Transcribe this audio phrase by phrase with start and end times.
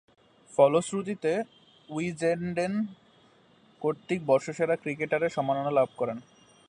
[0.49, 1.31] ফলশ্রুতিতে
[1.89, 2.73] উইজডেন
[3.81, 6.17] কর্তৃক বর্ষসেরা ক্রিকেটারের সম্মাননা লাভ করেন।